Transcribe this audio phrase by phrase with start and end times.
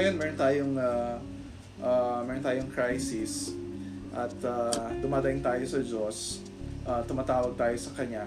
[0.00, 1.20] ngayon meron tayong uh,
[1.84, 3.52] uh, meron tayong crisis
[4.16, 6.40] at uh, dumadaing tayo sa Diyos,
[6.88, 8.24] uh, tumatawag tayo sa Kanya.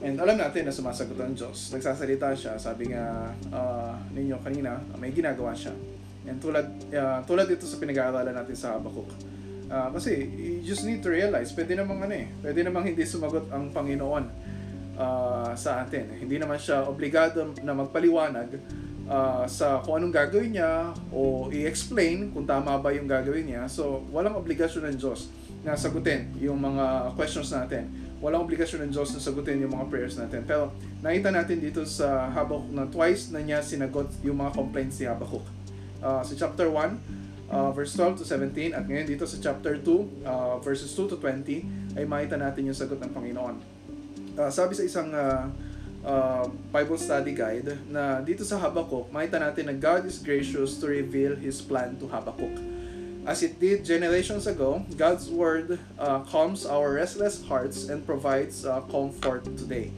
[0.00, 1.68] And alam natin na sumasagot ang Diyos.
[1.76, 5.76] Nagsasalita siya, sabi nga uh, ninyo kanina, may ginagawa siya.
[6.24, 9.12] And tulad, uh, tulad dito sa pinag-aaralan natin sa Habakkuk.
[9.68, 13.52] Uh, kasi you just need to realize, pwede namang ano eh, pwede namang hindi sumagot
[13.52, 14.24] ang Panginoon
[14.96, 16.16] uh, sa atin.
[16.16, 18.56] Hindi naman siya obligado na magpaliwanag
[19.08, 23.66] uh, sa kung anong gagawin niya o i-explain kung tama ba yung gagawin niya.
[23.66, 25.32] So, walang obligasyon ng Diyos
[25.66, 30.18] na sagutin yung mga questions natin walang obligasyon ng Diyos na sagutin yung mga prayers
[30.18, 30.42] natin.
[30.42, 35.06] Pero nakita natin dito sa Habakkuk na twice na niya sinagot yung mga complaints ni
[35.06, 35.46] Habakkuk.
[36.02, 40.26] Uh, sa chapter 1, uh, verse 12 to 17, at ngayon dito sa chapter 2,
[40.26, 43.54] uh, verses 2 to 20, ay makita natin yung sagot ng Panginoon.
[44.34, 45.46] Uh, sabi sa isang uh,
[46.04, 50.86] uh, Bible study guide na dito sa Habakkuk, makita natin na God is gracious to
[50.90, 52.54] reveal His plan to Habakkuk.
[53.28, 58.80] As it did generations ago, God's Word uh, calms our restless hearts and provides uh,
[58.88, 59.92] comfort today.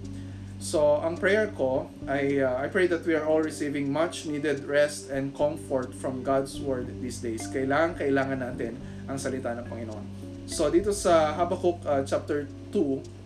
[0.61, 4.67] So, ang prayer ko ay uh, I pray that we are all receiving much needed
[4.69, 7.48] rest and comfort from God's Word these days.
[7.48, 8.77] Kailangan, kailangan natin
[9.09, 10.05] ang salita ng Panginoon.
[10.51, 13.20] So, dito sa Habakkuk uh, chapter 2,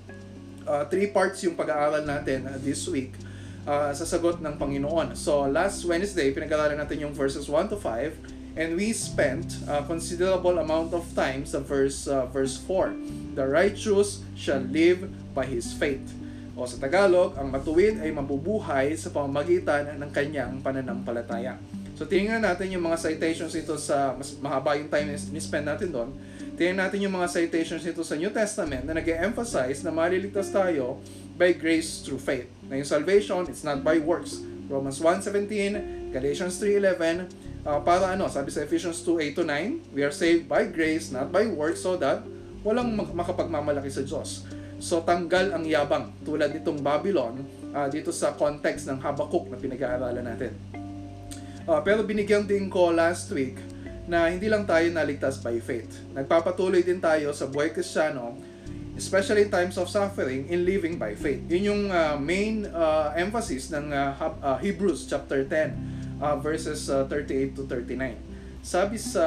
[0.67, 3.15] uh, three parts yung pag-aaral natin uh, this week
[3.65, 5.17] uh, sa sagot ng Panginoon.
[5.17, 10.63] So, last Wednesday, pinag-aaralan natin yung verses 1 to 5 And we spent a considerable
[10.63, 13.35] amount of time sa verse, uh, verse 4.
[13.35, 16.07] The righteous shall live by his faith.
[16.55, 21.59] O sa Tagalog, ang matuwid ay mabubuhay sa pamamagitan ng kanyang pananampalataya.
[21.99, 25.91] So tingnan natin yung mga citations ito sa, mas mahaba yung time ni spend natin
[25.91, 26.15] doon.
[26.55, 31.03] Tingnan natin yung mga citations ito sa New Testament na nag emphasize na maliligtas tayo
[31.35, 32.47] by grace through faith.
[32.71, 34.39] Na yung salvation, it's not by works.
[34.71, 40.05] Romans 1.17, Galatians 3.11, Uh, para ano, sabi sa Ephesians 2, 8 to 9, we
[40.05, 42.21] are saved by grace, not by works, so that
[42.61, 44.45] walang makapagmamalaki sa Diyos.
[44.77, 47.41] So tanggal ang yabang tulad nitong Babylon
[47.73, 50.53] uh, dito sa context ng Habakkuk na pinag-aaralan natin.
[51.65, 53.57] Uh, pero binigyan din ko last week
[54.05, 56.05] na hindi lang tayo naligtas by faith.
[56.13, 58.37] Nagpapatuloy din tayo sa buhay kristyano,
[58.95, 61.41] especially in times of suffering, in living by faith.
[61.49, 64.13] Yun yung uh, main uh, emphasis ng uh,
[64.45, 68.65] uh, Hebrews chapter 10 uh, verses uh, 38 to 39.
[68.65, 69.25] Sabi sa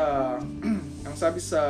[1.08, 1.62] ang sabi sa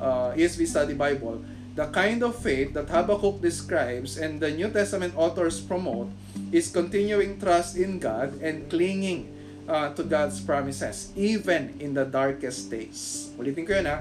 [0.00, 1.40] uh, ESV Study Bible,
[1.78, 6.10] the kind of faith that Habakkuk describes and the New Testament authors promote
[6.50, 9.37] is continuing trust in God and clinging
[9.68, 13.30] uh, to God's promises even in the darkest days.
[13.36, 13.98] Ulitin ko 'yan ha.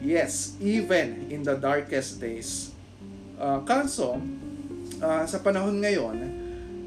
[0.00, 2.72] Yes, even in the darkest days.
[3.36, 4.16] Uh, kaso,
[5.02, 6.16] uh, sa panahon ngayon,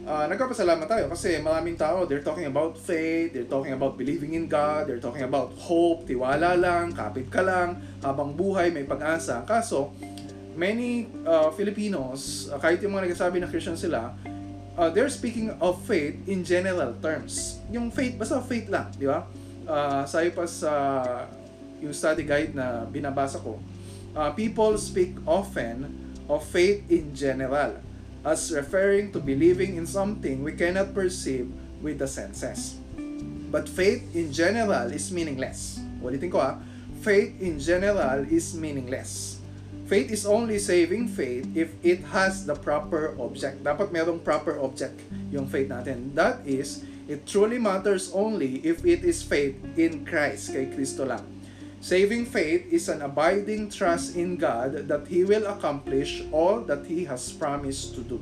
[0.07, 4.49] uh, nagpapasalamat tayo kasi maraming tao, they're talking about faith, they're talking about believing in
[4.49, 9.43] God, they're talking about hope, tiwala lang, kapit ka lang, habang buhay, may pag-asa.
[9.43, 9.91] Kaso,
[10.55, 14.15] many uh, Filipinos, uh, kahit yung mga nagsasabi na Christian sila,
[14.77, 17.59] uh, they're speaking of faith in general terms.
[17.71, 19.23] Yung faith, basta faith lang, di ba?
[19.65, 20.71] Uh, sayo pa sa
[21.81, 23.59] yung study guide na binabasa ko,
[24.15, 25.89] uh, people speak often
[26.29, 27.77] of faith in general
[28.25, 31.45] as referring to believing in something we cannot perceive
[31.81, 32.81] with the senses.
[33.53, 35.77] But faith in general is meaningless.
[36.01, 36.57] Ulitin ko ha,
[37.05, 39.34] faith in general is meaningless.
[39.85, 43.61] Faith is only saving faith if it has the proper object.
[43.61, 44.97] Dapat merong proper object
[45.29, 46.09] yung faith natin.
[46.17, 51.21] That is, it truly matters only if it is faith in Christ, kay Kristo lang.
[51.85, 57.05] Saving faith is an abiding trust in God that He will accomplish all that He
[57.05, 58.17] has promised to do.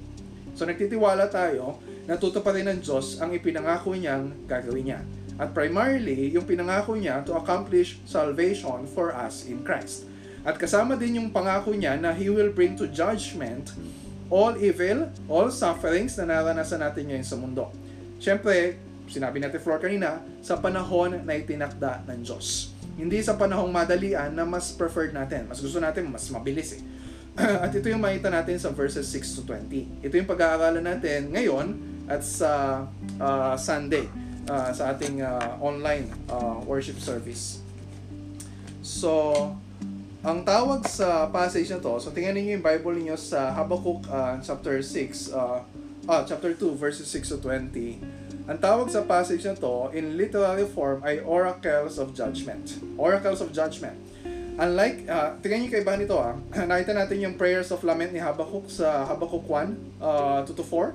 [0.59, 5.01] So nagtitiwala tayo na tutuparin ng Diyos ang ipinangako niyang gagawin niya.
[5.39, 10.11] At primarily, yung pinangako niya to accomplish salvation for us in Christ.
[10.43, 13.71] At kasama din yung pangako niya na He will bring to judgment
[14.27, 17.71] all evil, all sufferings na naranasan natin ngayon sa mundo.
[18.19, 22.73] Siyempre, sinabi natin Flor kanina, sa panahon na itinakda ng Diyos.
[22.97, 25.49] Hindi sa panahong madalian na mas preferred natin.
[25.49, 26.81] Mas gusto natin mas mabilis eh.
[27.65, 30.05] at ito yung makita natin sa verses 6 to 20.
[30.05, 31.67] Ito yung pag-aaralan natin ngayon
[32.05, 32.85] at sa
[33.17, 34.05] uh, Sunday
[34.45, 37.63] uh, sa ating uh, online uh, worship service.
[38.85, 39.33] So,
[40.23, 44.39] ang tawag sa passage na to, so tingnan niyo yung Bible niyo sa Habakkuk uh,
[44.39, 45.59] chapter 6, uh,
[46.07, 50.67] uh, chapter 2 verses 6 to 20 ang tawag sa passage na to in literary
[50.67, 52.75] form ay oracles of judgment.
[52.99, 53.95] Oracles of judgment.
[54.59, 56.35] Unlike, uh, tingnan niyo kay ba nito ah,
[56.69, 60.91] nakita natin yung prayers of lament ni Habakkuk sa Habakkuk 1, uh, 2 to 4,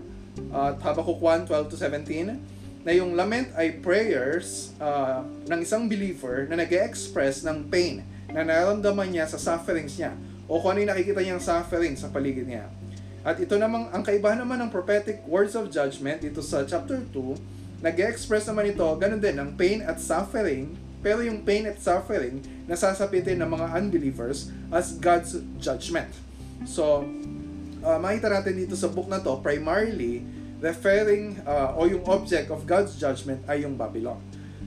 [0.52, 2.36] at uh, Habakkuk 1, 12 to 17.
[2.84, 8.00] na yung lament ay prayers uh, ng isang believer na nag express ng pain
[8.32, 10.12] na nararamdaman niya sa sufferings niya
[10.48, 12.68] o kung ano yung nakikita niyang suffering sa paligid niya.
[13.20, 17.84] At ito namang, ang kaibahan naman ng prophetic words of judgment dito sa chapter 2,
[17.84, 20.72] nag-express naman ito, ganun din, ng pain at suffering,
[21.04, 26.08] pero yung pain at suffering, nasasapitin ng mga unbelievers as God's judgment.
[26.64, 27.04] So,
[27.84, 30.24] uh, makita natin dito sa book na to, primarily,
[30.58, 34.18] referring, uh, o yung object of God's judgment ay yung Babylon.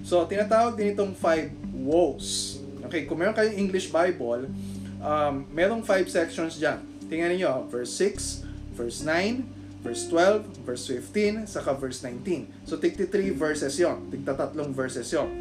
[0.06, 2.61] So, tinatawag din itong five woes.
[2.92, 4.52] Okay, kung meron kayong English Bible,
[5.00, 6.84] um, merong five sections dyan.
[7.08, 8.44] Tingnan niyo, verse 6,
[8.76, 9.48] verse 9,
[9.80, 12.52] verse 12, verse 15, saka verse 19.
[12.68, 15.32] So, 63 verses yon, tigta tatlong verses yon.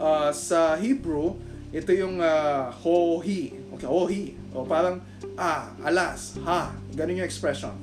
[0.00, 1.36] Uh, sa Hebrew,
[1.68, 3.52] ito yung uh, ho-hi.
[3.76, 4.32] Okay, ho-hi.
[4.56, 4.96] O parang,
[5.36, 6.72] ah, alas, ha.
[6.96, 7.76] Ganun yung expression.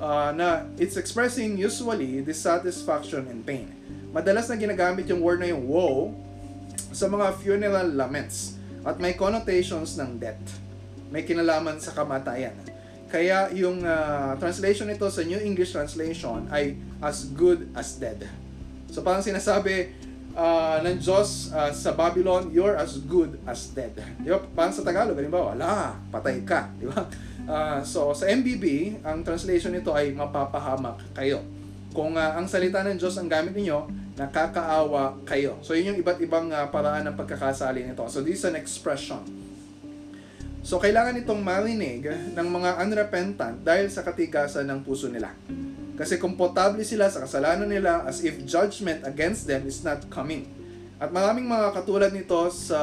[0.00, 3.68] Uh, na it's expressing usually dissatisfaction and pain.
[4.16, 6.24] Madalas na ginagamit yung word na yung woe
[6.96, 10.40] sa mga funeral laments at may connotations ng death.
[11.12, 12.56] May kinalaman sa kamatayan.
[13.12, 18.24] Kaya yung uh, translation nito sa New English Translation ay as good as dead.
[18.88, 19.92] So parang sinasabi
[20.32, 23.92] uh, ng Diyos uh, sa Babylon, you're as good as dead.
[24.16, 24.40] Di ba?
[24.56, 26.72] Parang sa Tagalog, halimbawa, wala, patay ka.
[26.80, 27.04] Di ba?
[27.46, 31.44] Uh, so sa MBB, ang translation nito ay mapapahamak kayo.
[31.92, 35.60] Kung uh, ang salita ng Diyos ang gamit ninyo, nakakaawa kayo.
[35.60, 38.04] So yun yung iba't ibang uh, paraan ng pagkakasali nito.
[38.08, 39.20] So this is an expression
[40.66, 45.30] So, kailangan itong marinig ng mga unrepentant dahil sa katigasan ng puso nila.
[45.94, 50.50] Kasi komportable sila sa kasalanan nila as if judgment against them is not coming.
[50.98, 52.82] At maraming mga katulad nito sa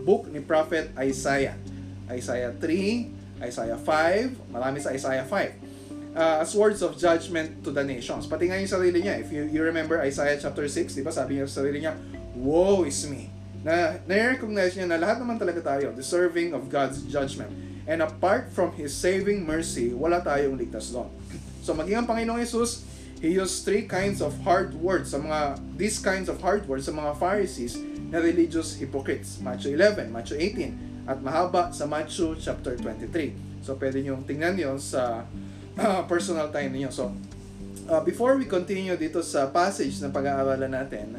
[0.00, 1.60] book ni Prophet Isaiah.
[2.08, 5.69] Isaiah 3, Isaiah 5, marami sa Isaiah 5.
[6.10, 8.26] Uh, as words of judgment to the nations.
[8.26, 9.22] Pati nga yung sarili niya.
[9.22, 11.94] If you, you remember Isaiah chapter 6, di ba sabi niya sa sarili niya,
[12.34, 13.30] Woe is me
[13.60, 17.52] na na-recognize niya na lahat naman talaga tayo deserving of God's judgment.
[17.84, 21.12] And apart from His saving mercy, wala tayong ligtas doon.
[21.60, 22.88] So maging ang Panginoong Yesus,
[23.20, 26.94] He used three kinds of hard words sa mga, these kinds of hard words sa
[26.96, 27.76] mga Pharisees
[28.08, 29.36] na religious hypocrites.
[29.44, 33.60] Matthew 11, Matthew 18, at mahaba sa Matthew chapter 23.
[33.60, 35.28] So pwede nyo tingnan yon sa
[36.12, 36.90] personal time niyo.
[36.90, 37.12] So
[37.90, 41.18] uh, before we continue dito sa passage na pag-aaralan natin,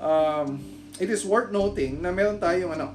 [0.00, 0.60] um,
[1.00, 2.92] it is worth noting na meron tayong ano,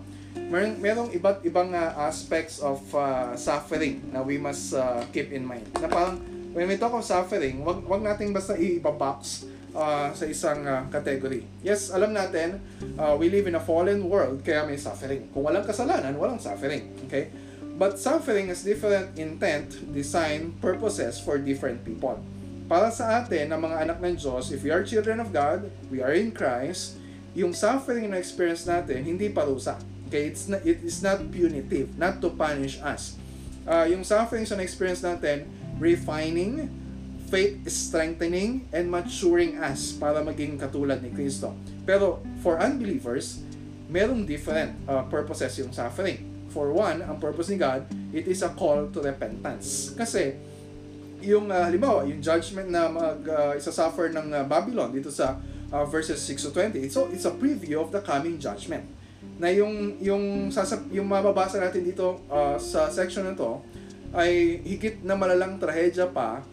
[0.50, 5.46] meron merong iba't ibang uh, aspects of uh, suffering na we must uh, keep in
[5.46, 5.66] mind.
[5.82, 6.22] Na parang
[6.54, 11.48] when we talk of suffering, wag wag nating basta i-box uh, sa isang uh, category.
[11.64, 12.60] Yes, alam natin,
[13.00, 15.32] uh, we live in a fallen world kaya may suffering.
[15.32, 16.92] Kung walang kasalanan, walang suffering.
[17.08, 17.32] Okay?
[17.78, 22.20] But suffering has different intent, design, purposes for different people.
[22.72, 26.00] Para sa atin, na mga anak ng Diyos, if we are children of God, we
[26.00, 26.96] are in Christ,
[27.36, 29.76] yung suffering na experience natin, hindi parusa.
[30.08, 30.32] Okay?
[30.32, 33.20] It's not, it is not punitive, not to punish us.
[33.68, 35.48] Uh, yung suffering na experience natin,
[35.80, 36.72] refining,
[37.28, 41.56] faith strengthening, and maturing us para maging katulad ni Kristo.
[41.84, 43.44] Pero for unbelievers,
[43.92, 46.31] merong different uh, purposes yung suffering.
[46.52, 49.96] For one, ang purpose ni God, it is a call to repentance.
[49.96, 50.36] Kasi,
[51.22, 55.38] yung uh, halimbawa, yung judgment na mag uh, isa-suffer ng uh, Babylon dito sa
[55.72, 56.90] uh, verses 6 to 20.
[56.90, 58.84] So it's a preview of the coming judgment.
[59.38, 63.62] Na yung yung sasab yung mababasa natin dito uh, sa section na to
[64.12, 66.44] ay higit na malalang trahedya pa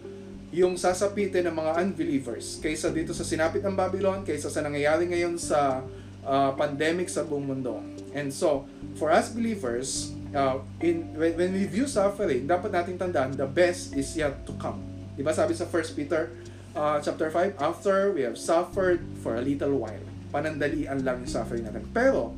[0.49, 5.37] yung sasapitin ng mga unbelievers kaysa dito sa sinapit ng Babylon, kaysa sa nangyayari ngayon
[5.37, 5.85] sa
[6.25, 7.85] uh, pandemic sa buong mundo.
[8.15, 8.65] And so,
[8.97, 13.97] for us believers, uh, in when, when we view suffering, dapat nating tandaan the best
[13.97, 14.81] is yet to come.
[15.19, 16.31] Di ba sabi sa 1 Peter
[16.79, 20.05] uh, chapter 5, after we have suffered for a little while.
[20.31, 21.83] Panandalian lang yung suffering natin.
[21.91, 22.37] Pero,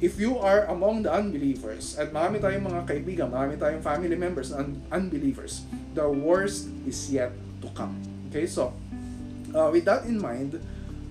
[0.00, 4.50] if you are among the unbelievers, at marami tayong mga kaibigan, marami tayong family members
[4.50, 7.94] un- unbelievers, the worst is yet to come.
[8.32, 8.72] Okay, so,
[9.52, 10.56] uh, with that in mind,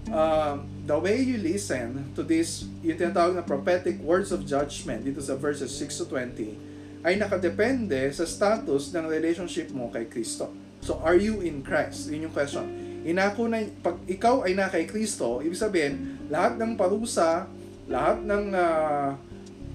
[0.10, 5.20] uh, the way you listen to this, yung tinatawag na prophetic words of judgment dito
[5.20, 10.48] sa verses 6 to 20, ay nakadepende sa status ng relationship mo kay Kristo.
[10.80, 12.08] So, are you in Christ?
[12.08, 12.64] Yun yung question.
[13.04, 17.52] Inako na, pag ikaw ay na kay Kristo, ibig sabihin, lahat ng parusa,
[17.92, 19.12] lahat ng uh,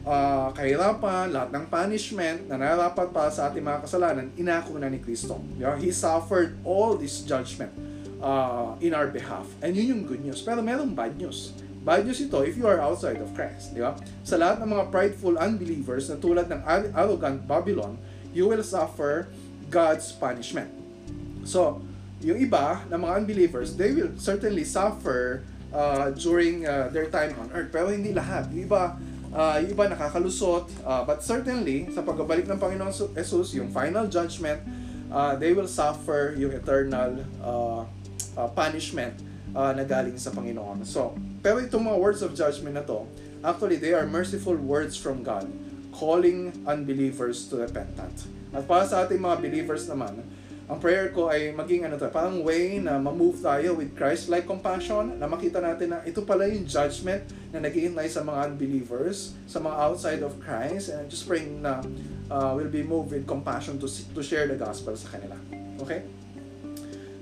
[0.09, 4.97] uh, kahirapan, lahat ng punishment na narapat para sa ating mga kasalanan, inako na ni
[4.97, 5.37] Kristo.
[5.61, 5.77] Yeah?
[5.77, 7.92] He suffered all this judgment
[8.23, 9.51] uh, in our behalf.
[9.61, 10.41] And yun yung good news.
[10.41, 11.53] Pero merong bad news.
[11.83, 13.75] Bad news ito if you are outside of Christ.
[13.75, 13.99] Di ba?
[14.23, 16.63] Sa lahat ng mga prideful unbelievers na tulad ng
[16.95, 17.99] arrogant Babylon,
[18.31, 19.27] you will suffer
[19.67, 20.71] God's punishment.
[21.43, 21.83] So,
[22.23, 25.43] yung iba na mga unbelievers, they will certainly suffer
[25.75, 27.75] uh, during uh, their time on earth.
[27.75, 28.47] Pero hindi lahat.
[28.55, 28.95] Yung iba,
[29.35, 30.71] uh, yung iba nakakalusot.
[30.87, 34.63] Uh, but certainly, sa pagbabalik ng Panginoon Jesus, yung final judgment,
[35.11, 37.83] uh, they will suffer yung eternal uh,
[38.37, 39.15] uh, punishment
[39.53, 40.85] uh, na galing sa Panginoon.
[40.85, 43.05] So, pero itong mga words of judgment na to,
[43.43, 45.49] actually, they are merciful words from God
[45.93, 48.25] calling unbelievers to repentance.
[48.53, 50.25] At para sa ating mga believers naman,
[50.73, 55.21] ang prayer ko ay maging ano to, parang way na ma-move tayo with Christ-like compassion,
[55.21, 59.77] na makita natin na ito pala yung judgment na naghihintay sa mga unbelievers, sa mga
[59.77, 61.85] outside of Christ, and just praying na
[62.33, 65.37] uh, will be moved with compassion to, to share the gospel sa kanila.
[65.85, 66.09] Okay?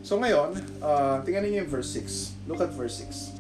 [0.01, 2.49] So ngayon, uh, tingnan niyo yung verse 6.
[2.49, 3.37] Look at verse 6.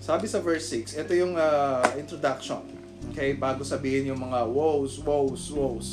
[0.00, 2.62] Sabi sa verse 6, ito yung uh, introduction.
[3.12, 5.88] Okay, bago sabihin yung mga woes, woes, woes.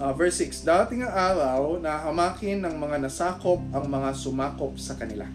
[0.00, 4.96] Uh, verse 6, Dating ang araw na hamakin ng mga nasakop ang mga sumakop sa
[4.96, 5.28] kanila.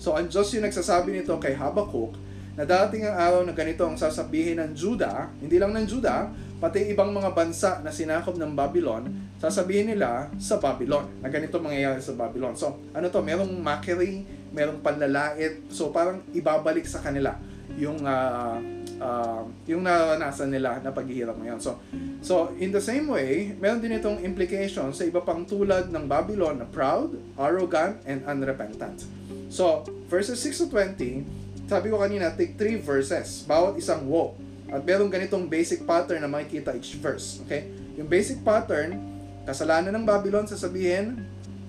[0.00, 2.16] So, ang Diyos yung nagsasabi nito kay Habakkuk
[2.58, 6.26] na dating ang araw na ganito ang sasabihin ng Juda, hindi lang ng Juda,
[6.58, 9.06] pati ibang mga bansa na sinakop ng Babylon,
[9.38, 12.58] sasabihin nila sa Babylon, na ganito mangyayari sa Babylon.
[12.58, 15.60] So, ano to, merong mockery, merong panlalait.
[15.68, 17.36] So parang ibabalik sa kanila
[17.76, 18.56] yung uh,
[18.98, 21.60] uh, yung naranasan nila na paghihirap ngayon.
[21.60, 21.78] So
[22.24, 26.64] so in the same way, meron din itong implication sa iba pang tulad ng Babylon
[26.64, 29.04] na proud, arrogant, and unrepentant.
[29.48, 29.80] So,
[30.12, 31.24] verses 6 to 20,
[31.68, 34.32] sabi ko kanina, take three verses, bawat isang woe.
[34.72, 37.44] At meron ganitong basic pattern na makikita each verse.
[37.44, 37.68] Okay?
[38.00, 38.96] Yung basic pattern,
[39.44, 41.24] kasalanan ng Babylon, sasabihin,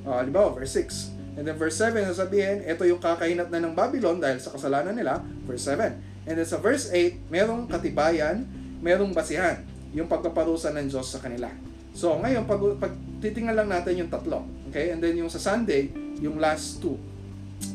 [0.08, 4.20] uh, halimbawa, verse 6, And then verse 7, sasabihin, ito yung kakahinat na ng Babylon
[4.20, 5.24] dahil sa kasalanan nila.
[5.48, 6.28] Verse 7.
[6.28, 8.44] And then sa verse 8, merong katibayan,
[8.84, 9.64] merong basihan,
[9.96, 11.48] yung pagpaparusa ng Diyos sa kanila.
[11.96, 14.44] So ngayon, pag, pag titingnan lang natin yung tatlo.
[14.68, 14.92] Okay?
[14.92, 17.00] And then yung sa Sunday, yung last two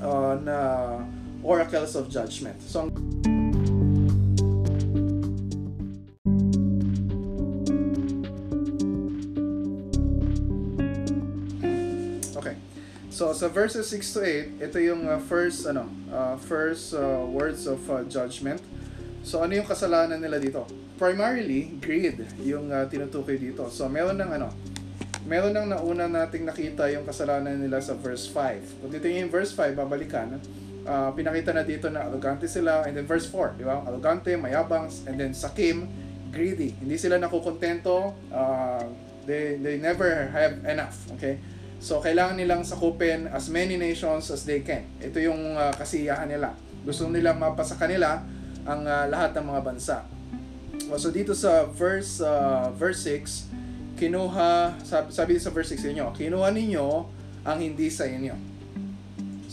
[0.04, 0.56] uh, na
[1.44, 2.58] oracles of judgment.
[2.64, 2.88] So,
[13.14, 17.62] So sa verses 6 to 8, ito yung uh, first ano, uh, first uh, words
[17.70, 18.58] of uh, judgment.
[19.22, 20.66] So ano yung kasalanan nila dito?
[20.98, 23.70] Primarily, greed yung uh, tinutukoy dito.
[23.70, 24.50] So meron ng ano,
[25.30, 28.82] meron ng nauna nating nakita yung kasalanan nila sa verse 5.
[28.82, 30.42] Kung titingin yung verse 5, babalikan,
[30.86, 32.84] uh, pinakita na dito na arrogante sila.
[32.86, 33.82] And then verse 4, di ba?
[33.84, 35.88] Arrogante, mayabang, and then sakim,
[36.30, 36.76] greedy.
[36.78, 38.14] Hindi sila nakukontento.
[38.30, 38.84] Uh,
[39.26, 40.96] they, they never have enough.
[41.18, 41.40] Okay?
[41.84, 44.88] So, kailangan nilang sakupin as many nations as they can.
[45.04, 46.56] Ito yung uh, kasiyahan nila.
[46.80, 48.24] Gusto nila mapasa kanila
[48.64, 49.98] ang uh, lahat ng mga bansa.
[50.96, 56.48] So, dito sa verse uh, verse 6, kinuha, sabi, sabi sa verse 6 ninyo, kinuha
[56.50, 56.86] ninyo
[57.44, 58.53] ang hindi sa inyo.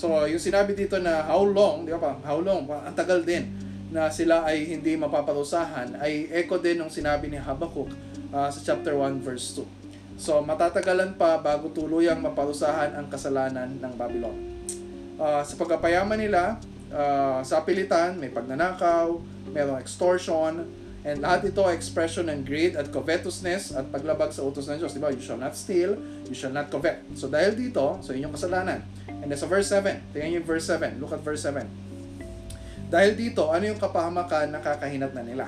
[0.01, 3.53] So, yung sinabi dito na how long, di ba pa, how long, ang tagal din
[3.93, 7.85] na sila ay hindi mapaparusahan, ay echo din ng sinabi ni Habakkuk
[8.33, 9.61] uh, sa chapter 1 verse 2.
[10.17, 14.37] So matatagalan pa bago tuluyang maparusahan ang kasalanan ng Babylon.
[15.21, 16.57] Uh, sa pagkapayaman nila,
[16.89, 19.21] uh, sa pilitan, may pagnanakaw,
[19.53, 20.65] mayroong extortion,
[21.01, 24.93] and lahat ito ay expression ng greed at covetousness at paglabag sa utos ng Diyos.
[24.93, 25.09] Diba?
[25.09, 25.97] You shall not steal,
[26.29, 27.01] you shall not covet.
[27.17, 28.85] So dahil dito, so inyong kasalanan.
[29.09, 31.65] And sa verse 7, tingnan yung verse 7, look at verse 7.
[32.91, 35.45] Dahil dito, ano yung kapahamakan na kakahinat na nila?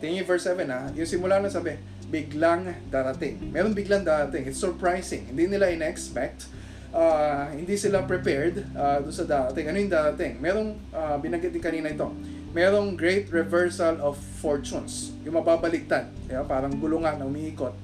[0.00, 1.76] Tingnan yung verse 7 ha, yung simula na sabi,
[2.08, 3.52] biglang darating.
[3.52, 4.48] Meron biglang darating.
[4.48, 5.28] It's surprising.
[5.28, 6.48] Hindi nila in-expect.
[6.88, 9.68] Uh, hindi sila prepared uh, doon sa darating.
[9.68, 10.40] Ano yung darating?
[10.40, 12.08] Merong, uh, binanggit din kanina ito,
[12.52, 15.12] merong great reversal of fortunes.
[15.24, 16.08] Yung mababaliktad.
[16.24, 16.44] Diba?
[16.48, 17.74] Parang gulungan na umiikot.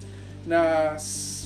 [0.48, 0.92] Na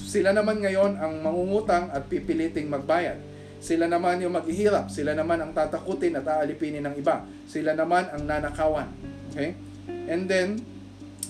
[0.08, 3.18] sila naman ngayon ang mangungutang at pipiliting magbayad.
[3.58, 4.86] Sila naman yung maghihirap.
[4.86, 7.26] Sila naman ang tatakutin at aalipinin ng iba.
[7.50, 8.86] Sila naman ang nanakawan.
[9.34, 9.58] Okay?
[10.08, 10.62] And then,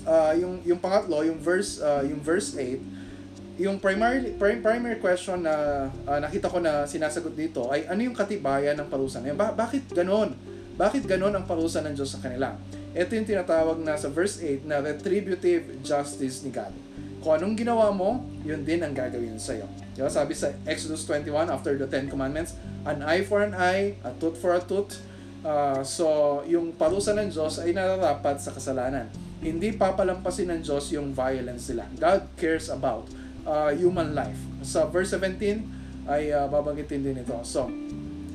[0.05, 5.89] uh, yung yung pangatlo, yung verse uh, yung verse 8, yung primary primary question na
[6.07, 9.89] uh, nakita ko na sinasagot dito ay ano yung katibayan ng parusa na Ba- bakit
[9.91, 10.37] ganoon?
[10.79, 12.55] Bakit ganoon ang parusa ng Diyos sa kanila?
[12.95, 16.71] Ito yung tinatawag na sa verse 8 na retributive justice ni God.
[17.19, 19.67] Kung anong ginawa mo, yun din ang gagawin sa iyo.
[19.99, 20.07] Diba?
[20.07, 22.55] Sabi sa Exodus 21 after the Ten Commandments,
[22.87, 25.03] an eye for an eye, a tooth for a tooth.
[25.43, 26.07] Uh, so,
[26.47, 31.87] yung parusa ng Diyos ay nararapat sa kasalanan hindi papalampasin ng Diyos yung violence nila.
[31.95, 33.07] God cares about
[33.47, 34.39] uh, human life.
[34.67, 37.39] Sa verse 17 ay uh, babanggitin din ito.
[37.47, 37.71] So,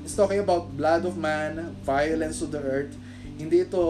[0.03, 2.93] it's talking about blood of man, violence to the earth.
[3.33, 3.81] Hindi ito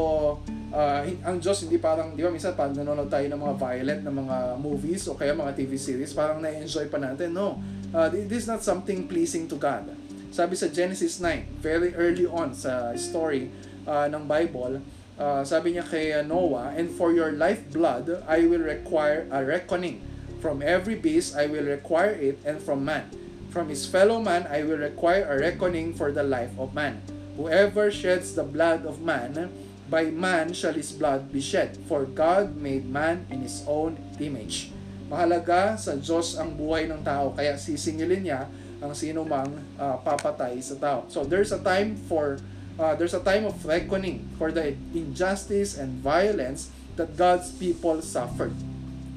[1.03, 4.13] hin- ang Diyos hindi parang, di ba, minsan pag nanonood tayo ng mga violent na
[4.13, 7.36] mga movies o kaya mga TV series, parang na-enjoy pa natin.
[7.36, 7.60] No.
[7.91, 9.91] Thi- this is not something pleasing to God.
[10.34, 13.53] Sabi sa Genesis 9, very early on sa story
[13.86, 14.82] ah, ng Bible,
[15.22, 20.01] ah, sabi niya kay ah, Noah, And for your lifeblood, I will require a reckoning.
[20.41, 23.13] From every beast, I will require it, and from man.
[23.53, 27.05] From his fellow man, I will require a reckoning for the life of man.
[27.38, 29.53] Whoever sheds the blood of man,
[29.93, 31.77] by man shall his blood be shed.
[31.86, 34.74] For God made man in his own image.
[35.05, 38.50] Mahalaga sa Diyos ang buhay ng tao, kaya sisingilin niya
[38.81, 41.05] ang sino mang ah, papatay sa tao.
[41.13, 42.41] So there's a time for
[42.81, 48.57] uh, there's a time of reckoning for the injustice and violence that God's people suffered.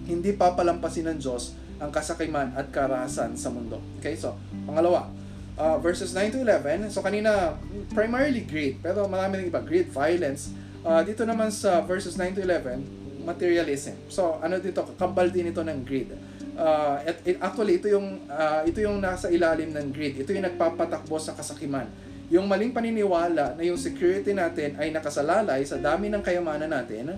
[0.04, 3.80] Hindi papalampasin ng Diyos ang kasakiman at karahasan sa mundo.
[4.00, 5.12] Okay, so pangalawa,
[5.60, 6.88] uh, verses 9 to 11.
[6.92, 7.56] So kanina,
[7.92, 10.52] primarily greed, pero marami rin iba, greed, violence.
[10.86, 13.96] Uh, dito naman sa verses 9 to 11, materialism.
[14.08, 16.12] So ano dito, kambal din ito ng greed.
[16.56, 20.16] Uh, at, it, actually, ito yung, uh, ito yung nasa ilalim ng greed.
[20.24, 21.84] Ito yung nagpapatakbo sa kasakiman.
[22.32, 27.12] Yung maling paniniwala na yung security natin ay nakasalalay sa dami ng kayamanan natin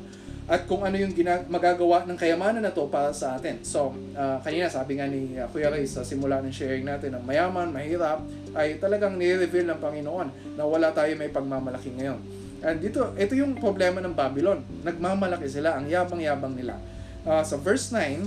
[0.49, 3.61] at kung ano yung gina- magagawa ng kayamanan na to para sa atin.
[3.61, 7.23] So, uh, kanina sabi nga ni uh, Kuya Ray sa simula ng sharing natin ng
[7.29, 8.25] mayaman, mahirap,
[8.57, 12.17] ay talagang ni-reveal ng Panginoon na wala tayo may pagmamalaki ngayon.
[12.65, 14.65] And dito, ito yung problema ng Babylon.
[14.89, 16.81] Nagmamalaki sila, ang yabang-yabang nila.
[17.29, 18.25] Uh, sa verse 9,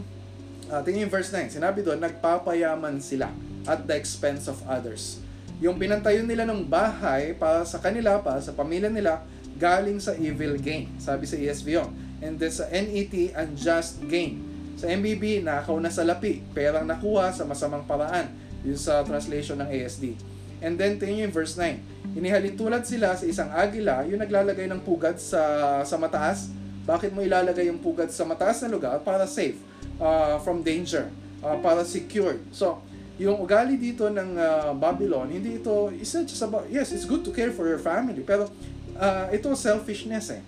[0.69, 3.33] uh, tingin yung verse 9, sinabi doon, nagpapayaman sila
[3.65, 5.17] at the expense of others.
[5.57, 9.25] Yung pinantayo nila ng bahay para sa kanila, para sa pamilya nila,
[9.57, 10.89] galing sa evil gain.
[11.01, 11.89] Sabi sa ESV yun.
[12.21, 14.41] And then sa NET, unjust gain.
[14.77, 18.29] Sa MBB, nakaw na sa lapi, perang nakuha sa masamang paraan.
[18.61, 20.17] Yun sa translation ng ASD.
[20.61, 22.13] And then, tingin yung verse 9.
[22.13, 26.53] Inihalin tulad sila sa isang agila, yung naglalagay ng pugad sa, sa mataas.
[26.85, 29.01] Bakit mo ilalagay yung pugad sa mataas na lugar?
[29.01, 29.57] Para safe,
[29.97, 31.09] uh, from danger,
[31.41, 32.45] uh, para secured.
[32.53, 32.77] So,
[33.17, 37.25] yung ugali dito ng uh, Babylon, hindi ito, it's not just about, yes, it's good
[37.25, 38.50] to care for your family, pero
[38.98, 40.41] uh, ito selfishness eh.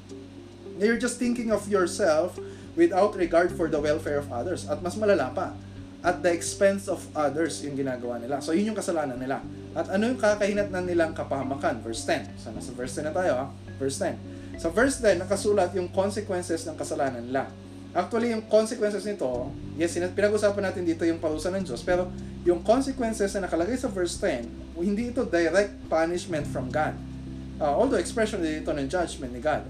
[0.84, 2.36] You're just thinking of yourself
[2.76, 4.68] without regard for the welfare of others.
[4.68, 5.56] At mas malala pa,
[6.04, 8.44] at the expense of others yung ginagawa nila.
[8.44, 9.40] So, yun yung kasalanan nila.
[9.72, 11.80] At ano yung kakahinatnan nilang kapahamakan?
[11.80, 12.36] Verse 10.
[12.36, 13.46] So, nasa verse 10 na tayo, ha?
[13.80, 14.60] Verse 10.
[14.60, 17.48] Sa verse 10, nakasulat yung consequences ng kasalanan nila.
[17.96, 19.48] Actually, yung consequences nito,
[19.80, 22.12] yes, pinag-usapan natin dito yung parusa ng Diyos, pero
[22.44, 26.98] yung consequences na nakalagay sa verse 10, hindi ito direct punishment from God.
[27.62, 29.64] Uh, although expression dito ng judgment ni God.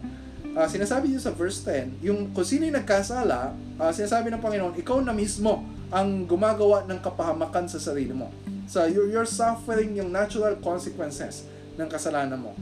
[0.54, 4.78] Uh, sinasabi dito sa verse 10, yung kung sino yung nagkasala, uh, sinasabi ng Panginoon,
[4.78, 8.30] ikaw na mismo ang gumagawa ng kapahamakan sa sarili mo.
[8.70, 12.54] So, you're, you're suffering yung natural consequences ng kasalanan mo.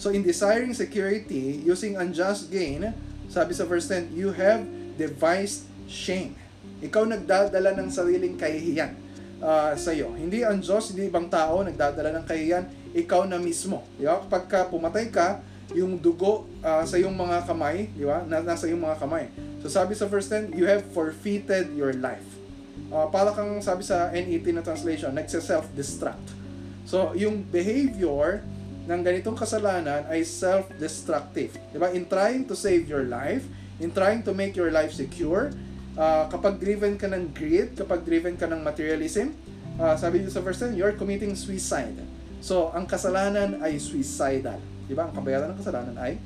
[0.00, 2.92] So, in desiring security, using unjust gain,
[3.28, 4.64] sabi sa verse 10, you have
[4.96, 6.32] devised shame.
[6.80, 8.96] Ikaw nagdadala ng sariling kahihiyan
[9.44, 10.12] uh, sa iyo.
[10.16, 12.64] Hindi ang Diyos, hindi ibang tao nagdadala ng kahihiyan,
[12.96, 13.84] ikaw na mismo.
[14.00, 14.24] Ba?
[14.24, 15.40] Kapag ka pumatay ka,
[15.74, 18.22] yung dugo uh, sa iyong mga kamay, di ba?
[18.28, 19.26] Na, nasa iyong mga kamay.
[19.64, 22.26] So sabi sa verse 10, you have forfeited your life.
[22.92, 26.36] Uh, para kang sabi sa NET na translation, nagsa-self-destruct.
[26.86, 28.46] So yung behavior
[28.86, 31.58] ng ganitong kasalanan ay self-destructive.
[31.74, 31.90] Di ba?
[31.90, 33.42] In trying to save your life,
[33.82, 35.50] in trying to make your life secure,
[35.98, 39.34] uh, kapag driven ka ng greed, kapag driven ka ng materialism,
[39.82, 41.98] uh, sabi dito sa verse 10, you're committing suicide.
[42.38, 44.62] So, ang kasalanan ay suicidal.
[44.86, 45.10] Di ba?
[45.10, 46.18] Ang kabayaran ng kasalanan ay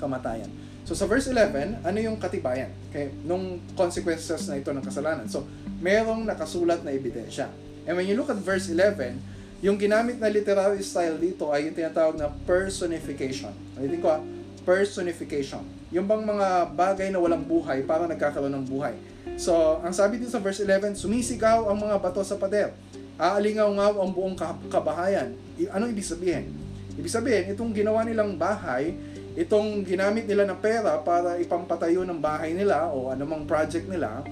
[0.00, 0.48] kamatayan.
[0.86, 2.70] So sa verse 11, ano yung katibayan?
[2.92, 5.26] Okay, nung consequences na ito ng kasalanan.
[5.26, 5.42] So,
[5.82, 7.50] merong nakasulat na ebidensya.
[7.84, 9.18] And when you look at verse 11,
[9.64, 13.50] yung ginamit na literary style dito ay yung tinatawag na personification.
[13.74, 14.22] Ulitin ko ah,
[14.62, 15.66] personification.
[15.90, 18.94] Yung bang mga bagay na walang buhay para nagkakaroon ng buhay.
[19.34, 22.70] So, ang sabi dito sa verse 11, sumisigaw ang mga bato sa pader.
[23.16, 24.36] Aalingaw-ngaw ang buong
[24.68, 25.32] kabahayan.
[25.72, 26.65] Ano ibig sabihin?
[26.96, 28.96] Ibig sabihin, itong ginawa nilang bahay,
[29.36, 34.24] itong ginamit nila ng pera para ipampatayo ng bahay nila o anumang project nila,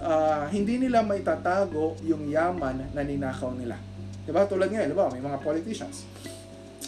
[0.00, 3.76] uh, hindi nila maitatago yung yaman na ninakaw nila.
[4.24, 4.48] Diba?
[4.48, 5.06] Tulad ngayon, diba?
[5.12, 6.08] May mga politicians.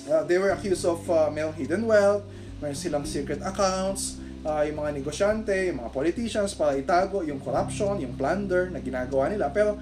[0.09, 2.25] Uh, they were accused of uh, mayroong hidden wealth,
[2.65, 4.17] may silang secret accounts,
[4.49, 9.29] uh, yung mga negosyante, yung mga politicians para itago yung corruption, yung plunder na ginagawa
[9.29, 9.53] nila.
[9.53, 9.77] Pero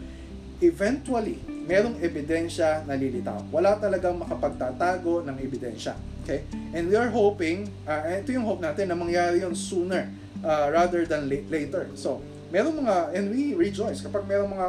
[0.59, 3.43] eventually, merong ebidensya na lilitaw.
[3.51, 5.99] Wala talagang makapagtatago ng ebidensya.
[6.23, 6.47] Okay?
[6.71, 10.07] And we are hoping, uh, ito yung hope natin na mangyari yun sooner
[10.47, 11.91] uh, rather than late, later.
[11.99, 12.23] So,
[12.55, 14.67] merong mga, and we rejoice kapag merong mga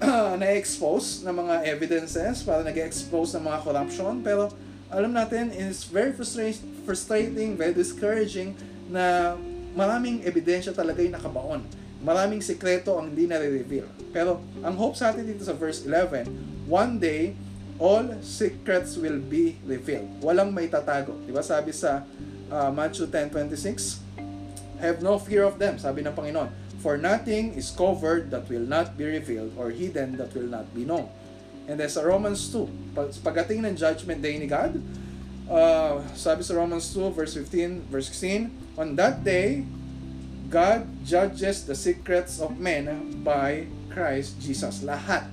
[0.00, 4.48] uh, na-expose na mga evidences para nag-expose ng mga corruption, pero
[4.88, 8.56] alam natin, is very frustra- frustrating, very discouraging
[8.88, 9.36] na
[9.76, 11.60] maraming ebidensya talaga yung nakabaon.
[11.98, 13.86] Maraming sekreto ang hindi nare-reveal.
[14.14, 16.30] Pero ang hope sa atin dito sa verse 11,
[16.70, 17.34] one day,
[17.78, 20.06] all secrets will be revealed.
[20.22, 21.14] Walang may tatago.
[21.26, 22.06] Di ba sabi sa
[22.50, 24.02] uh, Matthew 10.26,
[24.78, 26.50] Have no fear of them, sabi ng Panginoon.
[26.78, 30.86] For nothing is covered that will not be revealed or hidden that will not be
[30.86, 31.10] known.
[31.66, 34.78] And then sa Romans 2, pag, pagdating ng judgment day ni God,
[35.50, 39.66] uh, sabi sa Romans 2 verse 15, verse 16, On that day,
[40.48, 42.88] God judges the secrets of men
[43.20, 44.80] by Christ Jesus.
[44.80, 45.28] Lahat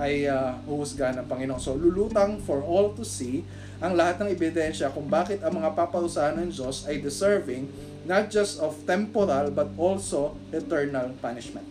[0.00, 1.60] ay uh, uhusga ng Panginoon.
[1.60, 3.44] So lulutang for all to see
[3.84, 7.68] ang lahat ng ebidensya kung bakit ang mga paparusahan ng Diyos ay deserving
[8.08, 11.68] not just of temporal but also eternal punishment.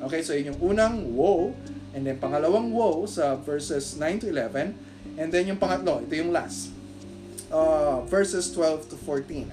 [0.00, 1.52] Okay, so yun yung unang woe,
[1.92, 4.72] and then pangalawang woe sa verses 9 to 11,
[5.20, 6.72] and then yung pangatlo, ito yung last,
[7.52, 9.44] uh, verses 12 to 14.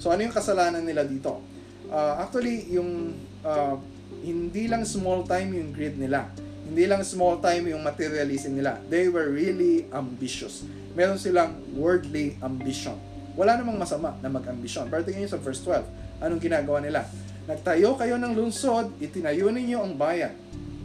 [0.00, 1.49] So ano yung kasalanan nila dito?
[1.90, 3.74] Uh, actually, yung uh,
[4.22, 6.30] hindi lang small time yung greed nila.
[6.70, 8.78] Hindi lang small time yung materialism nila.
[8.86, 10.62] They were really ambitious.
[10.94, 12.94] Meron silang worldly ambition.
[13.34, 14.86] Wala namang masama na mag-ambisyon.
[14.86, 16.22] Pero tingnan nyo sa verse 12.
[16.22, 17.10] Anong ginagawa nila?
[17.50, 20.30] Nagtayo kayo ng lungsod, itinayo ninyo ang bayan.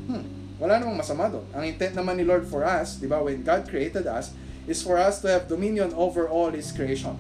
[0.10, 0.26] Hmm,
[0.58, 1.46] wala namang masama doon.
[1.54, 4.34] Ang intent naman ni Lord for us, di ba, when God created us,
[4.66, 7.14] is for us to have dominion over all His creation.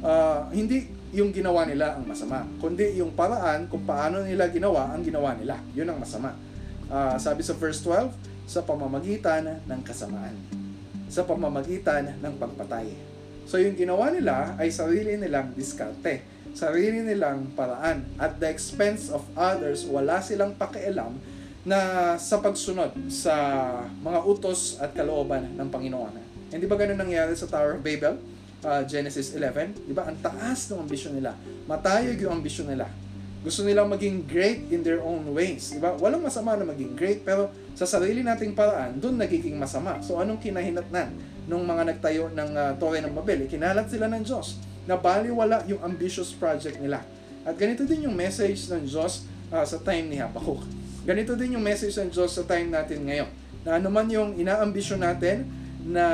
[0.00, 5.06] Uh, hindi yung ginawa nila ang masama, kundi yung paraan kung paano nila ginawa ang
[5.06, 5.56] ginawa nila.
[5.72, 6.34] Yun ang masama.
[6.90, 8.10] Uh, sabi sa verse 12,
[8.44, 10.34] sa pamamagitan ng kasamaan.
[11.08, 12.90] Sa pamamagitan ng pagpatay.
[13.46, 19.26] So yung ginawa nila ay sarili nilang diskarte sarili nilang paraan at the expense of
[19.34, 21.18] others, wala silang pakialam
[21.66, 23.34] na sa pagsunod sa
[24.00, 26.14] mga utos at kalooban ng Panginoon.
[26.54, 28.14] Hindi ba ganun nangyari sa Tower of Babel?
[28.64, 30.08] Uh, Genesis 11, di ba?
[30.08, 31.36] Ang taas ng ambisyon nila.
[31.68, 32.88] Matayog yung ambisyon nila.
[33.44, 35.76] Gusto nilang maging great in their own ways.
[35.76, 35.92] Di ba?
[36.00, 40.00] Walang masama na maging great, pero sa sarili nating paraan, doon nagiging masama.
[40.00, 41.12] So anong kinahinatnan
[41.44, 43.44] nung mga nagtayo ng uh, Torre ng Babel?
[43.44, 44.56] Ikinalat sila ng Diyos
[44.88, 47.04] na baliwala yung ambitious project nila.
[47.44, 50.64] At ganito din yung message ng Diyos uh, sa time ni Habakkuk.
[51.04, 53.28] Ganito din yung message ng Diyos sa time natin ngayon.
[53.60, 55.44] Na anuman yung inaambisyon natin
[55.84, 56.04] na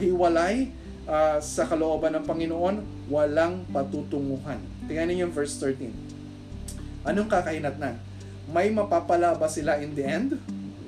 [0.00, 0.72] hiwalay
[1.06, 4.60] uh, sa kalooban ng Panginoon, walang patutunguhan.
[4.88, 5.92] Tingnan niyo yung verse 13.
[7.06, 7.96] Anong kakainatnan?
[8.50, 10.36] May mapapala ba sila in the end?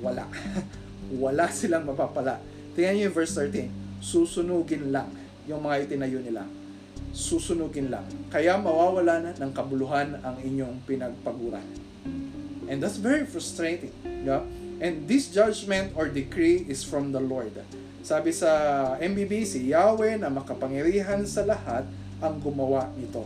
[0.03, 0.27] Wala.
[1.23, 2.41] Wala silang mapapala.
[2.75, 4.03] Tingnan niyo yung verse 13.
[4.03, 5.09] Susunugin lang
[5.47, 6.43] yung mga itinayo nila
[7.13, 8.03] susunugin lang.
[8.33, 11.63] Kaya mawawala na ng kabuluhan ang inyong pinagpaguran.
[12.65, 13.93] And that's very frustrating.
[14.25, 14.41] Yeah?
[14.81, 17.53] And this judgment or decree is from the Lord.
[18.03, 18.51] Sabi sa
[18.99, 21.87] MBB, si Yahweh na makapangyarihan sa lahat
[22.19, 23.23] ang gumawa nito.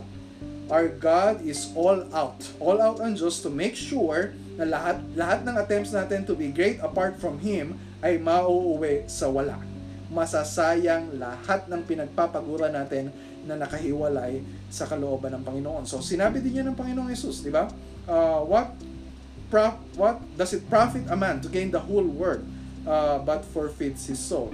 [0.70, 2.38] Our God is all out.
[2.62, 6.54] All out ang Diyos to make sure na lahat, lahat ng attempts natin to be
[6.54, 7.74] great apart from Him
[8.06, 9.58] ay mauuwi sa wala.
[10.14, 13.10] Masasayang lahat ng pinagpapagura natin
[13.50, 15.90] na nakahiwalay sa kalooban ng Panginoon.
[15.90, 17.66] So sinabi din niya ng Panginoong Yesus, di ba?
[18.06, 18.78] Uh, what
[19.50, 22.46] prof, what does it profit a man to gain the whole world
[22.86, 24.52] uh, but forfeits his soul?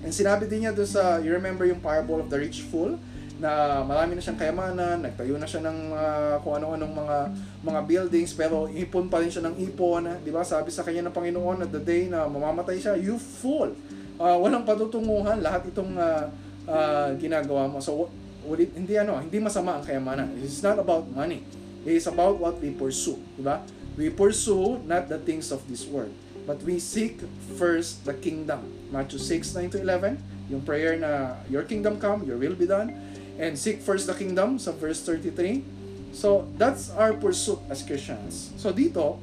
[0.00, 3.00] And sinabi din niya doon sa, you remember yung parable of the rich fool?
[3.40, 7.16] na marami na siyang kayamanan, nagtayo na siya ng uh, kung ano-anong mga
[7.64, 10.44] mga buildings pero ipon pa rin siya ng ipon, 'di ba?
[10.44, 13.72] Sabi sa kanya ng Panginoon at the day na mamamatay siya, you fool.
[14.20, 16.28] Uh, walang patutunguhan lahat itong uh,
[16.68, 17.80] uh, ginagawa mo.
[17.80, 18.12] So,
[18.44, 20.36] ulit, hindi ano, hindi masama ang kayamanan.
[20.44, 21.40] It's not about money.
[21.88, 23.16] It is about what we pursue.
[23.40, 23.64] Diba?
[23.96, 26.12] We pursue not the things of this world,
[26.46, 27.20] but we seek
[27.56, 28.64] first the kingdom.
[28.90, 30.18] Matthew 6, 9 to 11,
[30.50, 32.94] yung prayer na, Your kingdom come, Your will be done,
[33.38, 35.62] and seek first the kingdom sa verse 33.
[36.10, 38.50] So, that's our pursuit as Christians.
[38.58, 39.22] So, dito,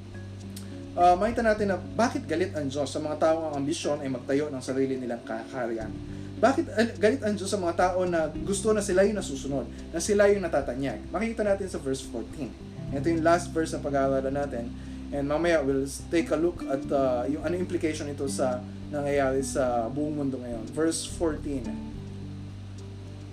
[0.95, 4.47] uh, makita natin na bakit galit ang Diyos sa mga taong ang ambisyon ay magtayo
[4.47, 5.91] ng sarili nilang kaharian.
[6.37, 6.65] Bakit
[7.01, 10.45] galit ang Diyos sa mga tao na gusto na sila yung nasusunod, na sila yung
[10.45, 11.01] natatanyag?
[11.09, 12.93] Makikita natin sa verse 14.
[12.93, 14.69] Ito yung last verse ng pag-aaralan natin.
[15.11, 18.59] And mamaya we'll take a look at uh, yung ano implication ito sa
[18.91, 20.67] nangyayari sa buong mundo ngayon.
[20.71, 21.67] Verse 14.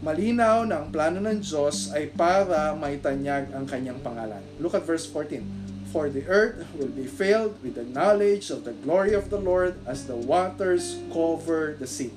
[0.04, 4.42] Malinaw na ang plano ng Diyos ay para maitanyag ang kanyang pangalan.
[4.60, 5.42] Look at verse 14.
[5.90, 9.78] For the earth will be filled with the knowledge of the glory of the Lord
[9.86, 12.10] as the waters cover the sea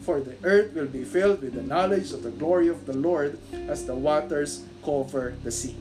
[0.00, 3.38] for the earth will be filled with the knowledge of the glory of the Lord
[3.68, 5.76] as the waters cover the sea.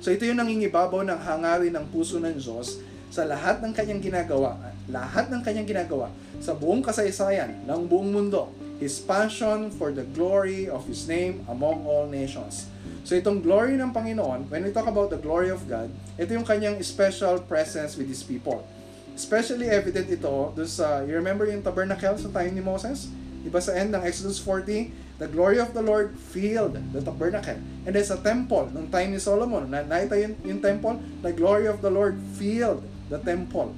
[0.00, 2.80] So ito yung nangingibabaw ng hangarin ng puso ng Diyos
[3.12, 4.56] sa lahat ng kanyang ginagawa,
[4.88, 6.08] lahat ng kanyang ginagawa
[6.40, 8.48] sa buong kasaysayan ng buong mundo,
[8.80, 12.64] His passion for the glory of His name among all nations.
[13.04, 16.48] So itong glory ng Panginoon, when we talk about the glory of God, ito yung
[16.48, 18.64] kanyang special presence with His people.
[19.12, 23.12] Especially evident ito dun sa, you remember yung tabernacle sa time ni Moses?
[23.44, 27.60] Diba sa end ng Exodus 40, the glory of the Lord filled the tabernacle.
[27.84, 31.68] And then sa temple, nung time ni Solomon, na nakita yung, yung temple, the glory
[31.68, 32.80] of the Lord filled
[33.12, 33.76] the temple.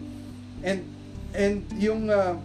[0.63, 0.87] And
[1.35, 2.39] and yung uh,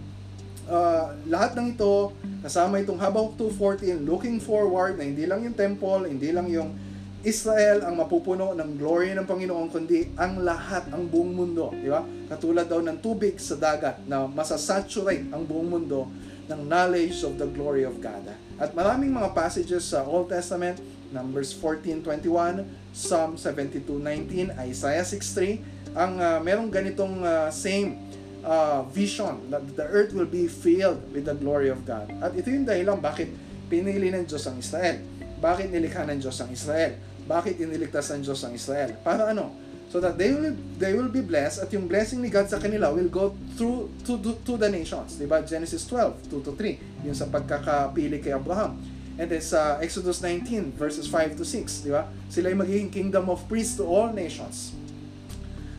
[0.66, 2.10] uh, lahat ng ito,
[2.42, 6.74] kasama itong Habakkuk 2.14, looking forward na hindi lang yung temple, hindi lang yung
[7.22, 11.70] Israel ang mapupuno ng glory ng Panginoon, kundi ang lahat, ang buong mundo.
[11.76, 12.02] Di ba?
[12.32, 16.08] Katulad daw ng tubig sa dagat na masasaturate ang buong mundo
[16.48, 18.24] ng knowledge of the glory of God.
[18.58, 20.80] At maraming mga passages sa Old Testament,
[21.12, 28.00] Numbers 14.21, Psalm 72.19, Isaiah 6.3, ang uh, merong ganitong uh, same
[28.44, 32.12] uh, vision that the earth will be filled with the glory of God.
[32.24, 33.32] At ito yung dahilan bakit
[33.68, 35.04] pinili ng Diyos ang Israel.
[35.38, 36.98] Bakit nilikha ng Diyos ang Israel?
[37.28, 38.96] Bakit iniligtas ng Diyos ang Israel?
[39.04, 39.52] Para ano?
[39.88, 42.92] So that they will they will be blessed at yung blessing ni God sa kanila
[42.92, 45.16] will go through to, to, to the nations.
[45.16, 45.40] Diba?
[45.48, 47.08] Genesis 12, 2 to 3.
[47.08, 48.76] Yung sa pagkakapili kay Abraham.
[49.18, 51.88] And then sa Exodus 19, verses 5 to 6.
[51.88, 52.04] Diba?
[52.28, 54.76] Sila ay magiging kingdom of priests to all nations.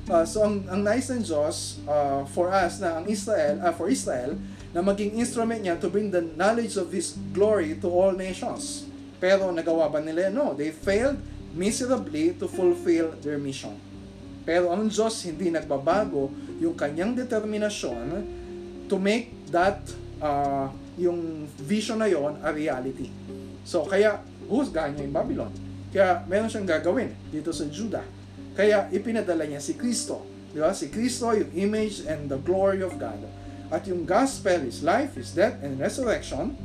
[0.08, 3.92] Uh, so ang, ang nais ng Diyos uh, for us na ang Israel, uh, for
[3.92, 4.40] Israel,
[4.72, 8.88] na maging instrument niya to bring the knowledge of His glory to all nations.
[9.20, 10.32] Pero nagawa ba nila?
[10.32, 11.20] No, they failed
[11.52, 13.76] miserably to fulfill their mission.
[14.48, 18.24] Pero ang Diyos hindi nagbabago yung kanyang determinasyon
[18.88, 19.76] to make that
[20.24, 23.12] uh, yung vision na yon a reality.
[23.68, 25.52] So kaya husgahan niya yung Babylon.
[25.92, 28.04] Kaya meron siyang gagawin dito sa Judah.
[28.56, 30.24] Kaya ipinadala niya si Kristo.
[30.48, 30.72] Di ba?
[30.72, 33.20] Si Kristo yung image and the glory of God.
[33.68, 36.56] At yung gospel is life, is death, and resurrection.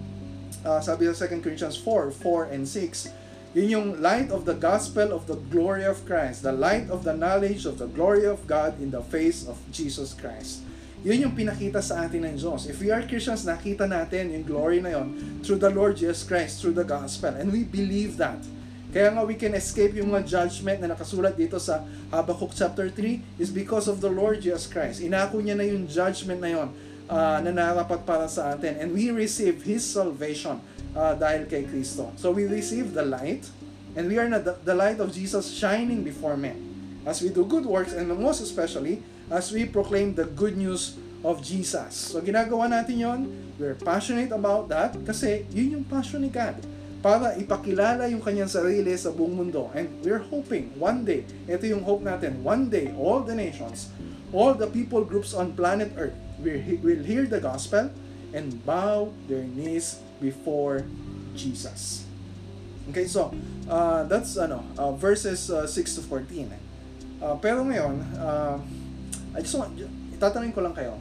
[0.64, 3.12] Uh, sabi sa 2 Corinthians 4, 4 and 6,
[3.54, 7.14] yun yung light of the gospel of the glory of Christ, the light of the
[7.14, 10.66] knowledge of the glory of God in the face of Jesus Christ.
[11.06, 12.66] Yun yung pinakita sa atin ng Diyos.
[12.66, 15.14] If we are Christians, nakita natin yung glory na yon
[15.46, 17.30] through the Lord Jesus Christ, through the gospel.
[17.30, 18.42] And we believe that.
[18.90, 23.38] Kaya nga we can escape yung mga judgment na nakasulat dito sa Habakkuk chapter 3
[23.38, 25.04] is because of the Lord Jesus Christ.
[25.04, 26.68] Inako niya na yung judgment na yon
[27.06, 28.82] uh, na narapat para sa atin.
[28.82, 30.58] And we receive His salvation
[30.96, 32.14] uh, dahil kay Kristo.
[32.18, 33.50] So we receive the light,
[33.98, 36.58] and we are na the, the light of Jesus shining before men.
[37.04, 41.44] As we do good works, and most especially, as we proclaim the good news of
[41.44, 42.14] Jesus.
[42.14, 43.20] So ginagawa natin yon.
[43.56, 46.58] We're passionate about that kasi yun yung passion ni God
[47.04, 49.68] para ipakilala yung kanyang sarili sa buong mundo.
[49.76, 53.92] And we're hoping one day, ito yung hope natin, one day all the nations,
[54.32, 57.92] all the people groups on planet Earth will, will hear the gospel
[58.32, 60.88] and bow their knees before
[61.36, 62.08] Jesus.
[62.88, 63.36] Okay, so
[63.68, 66.48] uh, that's ano, uh, verses uh, 6 to 14.
[67.20, 68.56] Uh, pero ngayon, uh,
[69.36, 69.76] I just want,
[70.16, 70.96] itatanungin ko lang kayo,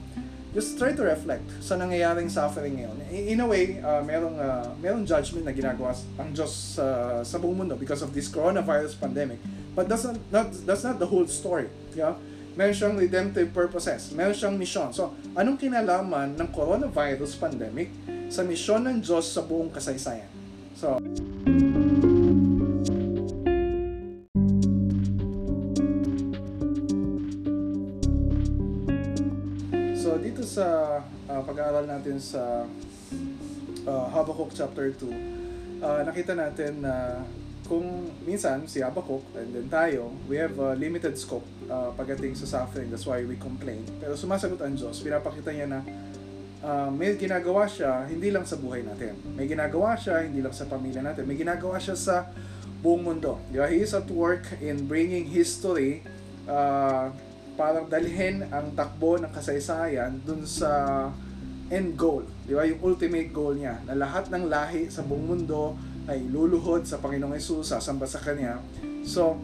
[0.55, 2.97] just try to reflect sa nangyayaring suffering ngayon.
[3.11, 7.37] In, in a way, uh, merong, uh, merong judgment na ginagawa ang Diyos uh, sa
[7.41, 9.43] buong mundo because of this coronavirus pandemic.
[9.73, 11.67] But that's not, not, that's not the whole story.
[11.97, 12.15] Yeah?
[12.53, 14.13] Meron siyang redemptive purposes.
[14.13, 14.93] Meron siyang mission.
[14.93, 17.89] So, anong kinalaman ng coronavirus pandemic
[18.33, 20.25] sa misyon ng Diyos sa buong kasaysayan.
[20.73, 20.97] So,
[30.01, 32.65] So dito sa uh, pag-aaral natin sa
[33.85, 37.21] uh, Habakkuk chapter 2, uh, nakita natin na
[37.69, 42.49] kung minsan si Habakkuk and then tayo, we have a limited scope uh, pagdating sa
[42.49, 42.89] suffering.
[42.89, 43.85] That's why we complain.
[44.01, 45.05] Pero sumasagot ang Diyos.
[45.05, 45.85] Pinapakita niya na
[46.63, 49.19] uh, may ginagawa siya hindi lang sa buhay natin.
[49.35, 51.27] May ginagawa siya hindi lang sa pamilya natin.
[51.27, 52.31] May ginagawa siya sa
[52.81, 53.39] buong mundo.
[53.51, 53.67] Di ba?
[53.69, 56.03] He is at work in bringing history
[56.47, 57.11] uh,
[57.55, 60.71] para dalhin ang takbo ng kasaysayan dun sa
[61.69, 62.27] end goal.
[62.47, 62.67] Di ba?
[62.67, 65.79] Yung ultimate goal niya na lahat ng lahi sa buong mundo
[66.11, 68.59] ay luluhod sa Panginoong Yesus, sasamba sa Kanya.
[69.07, 69.39] So,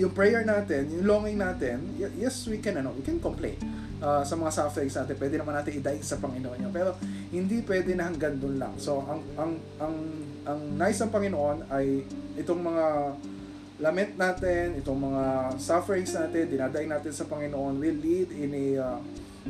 [0.00, 1.84] yung prayer natin, yung longing natin,
[2.16, 3.60] yes, we can, ano, we can complain
[4.06, 6.70] uh, sa mga sufferings natin, pwede naman natin idaig sa Panginoon niya.
[6.70, 6.94] Pero
[7.34, 8.74] hindi pwede na hanggang doon lang.
[8.78, 9.96] So ang ang ang
[10.46, 12.06] ang nice ng Panginoon ay
[12.38, 12.86] itong mga
[13.82, 15.24] lament natin, itong mga
[15.58, 18.98] sufferings natin, dinadaig natin sa Panginoon will lead in a uh,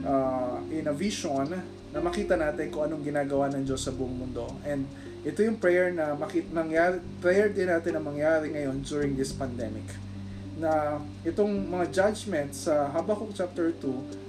[0.03, 1.53] uh, in a vision
[1.93, 4.51] na makita natin kung anong ginagawa ng Diyos sa buong mundo.
[4.67, 4.89] And
[5.23, 9.87] ito yung prayer na makit mangyari, prayer din natin na mangyari ngayon during this pandemic
[10.57, 14.26] na itong mga judgments sa Habakkuk chapter 2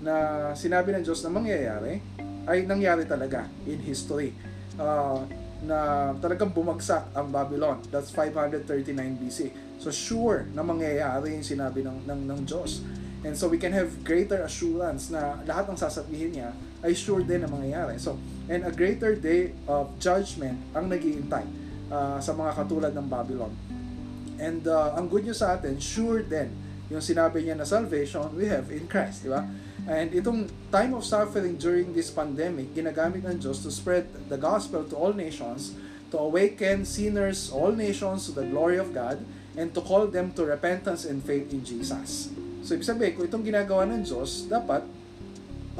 [0.00, 2.00] na sinabi ng Diyos na mangyayari
[2.48, 4.32] ay nangyari talaga in history.
[4.80, 5.24] Uh,
[5.60, 7.84] na talagang bumagsak ang Babylon.
[7.92, 9.38] That's 539 BC.
[9.76, 12.80] So sure na mangyayari yung sinabi ng, ng, ng Diyos.
[13.20, 17.44] And so we can have greater assurance na lahat ng sasabihin niya ay sure din
[17.44, 18.00] na mangyayari.
[18.00, 18.16] So,
[18.48, 21.44] and a greater day of judgment ang nagiintay
[21.92, 23.52] uh, sa mga katulad ng Babylon.
[24.40, 26.48] And uh, ang good news sa atin, sure din
[26.88, 29.44] yung sinabi niya na salvation we have in Christ, di ba?
[29.88, 34.84] And itong time of suffering during this pandemic, ginagamit ng Diyos to spread the gospel
[34.84, 35.72] to all nations,
[36.10, 39.22] to awaken sinners, all nations to the glory of God,
[39.56, 42.30] and to call them to repentance and faith in Jesus.
[42.60, 44.84] So, ibig sabihin, kung itong ginagawa ng Diyos, dapat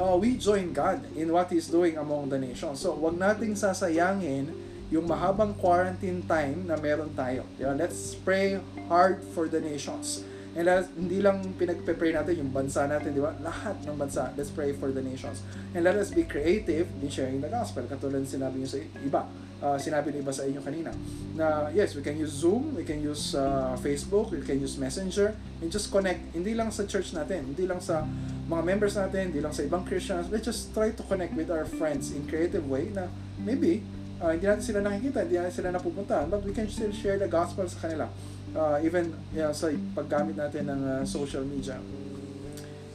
[0.01, 2.81] uh, we join God in what He's doing among the nations.
[2.81, 4.49] So, wag nating sasayangin
[4.91, 7.47] yung mahabang quarantine time na meron tayo.
[7.55, 7.71] Diba?
[7.77, 8.59] Let's pray
[8.91, 10.25] hard for the nations.
[10.51, 13.31] And let, hindi lang pinagpe-pray natin yung bansa natin, di ba?
[13.39, 14.35] Lahat ng bansa.
[14.35, 15.47] Let's pray for the nations.
[15.71, 17.87] And let us be creative in sharing the gospel.
[17.87, 19.21] Katulad sinabi niyo sa iba.
[19.61, 20.91] Uh, sinabi ng iba sa inyo kanina.
[21.39, 25.31] Na yes, we can use Zoom, we can use uh, Facebook, we can use Messenger,
[25.63, 26.19] and just connect.
[26.35, 28.03] Hindi lang sa church natin, hindi lang sa
[28.49, 30.27] mga members natin, hindi lang sa ibang Christians.
[30.33, 33.85] Let's just try to connect with our friends in creative way na maybe
[34.17, 37.29] uh, hindi natin sila nakikita, hindi natin sila napupuntahan, but we can still share the
[37.29, 38.09] gospel sa kanila
[38.55, 41.79] uh, even yeah, sa paggamit natin ng uh, social media.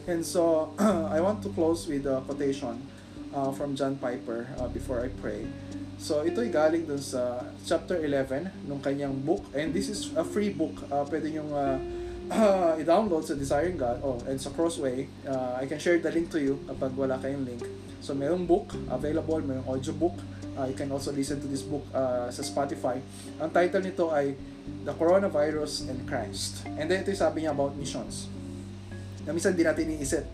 [0.07, 0.71] And so,
[1.15, 2.79] I want to close with a quotation
[3.35, 5.47] uh, from John Piper uh, before I pray.
[5.99, 9.43] So, ito'y galing dun sa chapter 11 nung kanyang book.
[9.57, 10.79] And this is a free book.
[10.93, 11.77] Uh, pwede nyo uh,
[12.31, 13.99] uh, i-download sa Desiring God.
[14.05, 15.11] Oh, and sa Crossway.
[15.27, 17.65] Uh, I can share the link to you kapag wala kayong link.
[17.99, 20.15] So, merong book available, merong audiobook.
[20.57, 22.97] Uh, you can also listen to this book uh, sa Spotify.
[23.37, 24.33] Ang title nito ay
[24.89, 26.65] the coronavirus and Christ.
[26.81, 28.33] And then ito yung sabi niya about missions.
[29.29, 30.25] Na minsan di natin iniisip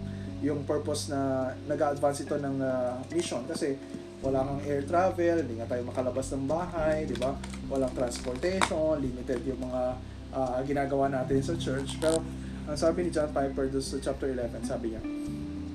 [0.43, 3.79] yung purpose na nag-advance ito ng uh, mission kasi
[4.23, 7.35] wala kang air travel, hindi nga tayo makalabas ng bahay, di ba?
[7.67, 9.83] Walang transportation, limited yung mga
[10.31, 11.99] uh, ginagawa natin sa church.
[11.99, 12.23] Pero
[12.71, 15.03] ang sabi ni John Piper doon sa chapter 11, sabi niya,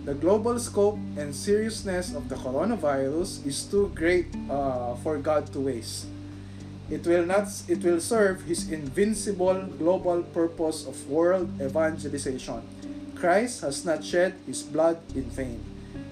[0.07, 5.59] The global scope and seriousness of the coronavirus is too great uh, for God to
[5.59, 6.07] waste.
[6.87, 12.63] It will not it will serve his invincible global purpose of world evangelization.
[13.19, 15.59] Christ has not shed his blood in vain.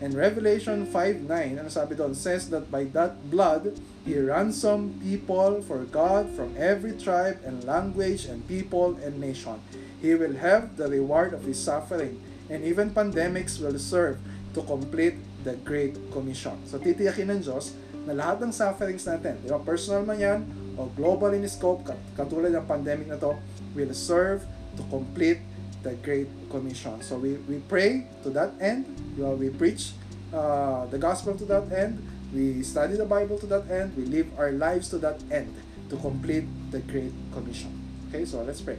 [0.04, 5.88] And Revelation 5:9, ano sabi doon, says that by that blood he ransomed people for
[5.88, 9.56] God from every tribe and language and people and nation.
[10.04, 14.18] He will have the reward of his suffering, and even pandemics will serve
[14.54, 16.58] to complete the Great Commission.
[16.66, 20.40] So titiyakin ng Diyos na lahat ng sufferings natin, di ba, personal man yan,
[20.78, 21.86] o global in scope,
[22.18, 23.38] katulad ng pandemic na to,
[23.74, 24.46] will serve
[24.78, 25.42] to complete
[25.86, 26.98] the Great Commission.
[27.02, 29.94] So we, we pray to that end, you know, we preach
[30.34, 32.02] uh, the gospel to that end,
[32.34, 35.54] we study the Bible to that end, we live our lives to that end
[35.90, 37.70] to complete the Great Commission.
[38.10, 38.78] Okay, so let's pray.